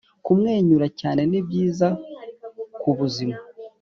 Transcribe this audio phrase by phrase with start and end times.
[0.25, 1.87] kumwenyura cyane ni byiza
[2.81, 3.37] ku buzima